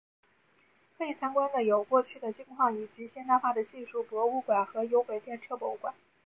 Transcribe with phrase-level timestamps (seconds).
[0.97, 5.93] 可以参观的有过去的金矿以及现代化的技术博物馆和有轨电车博物馆。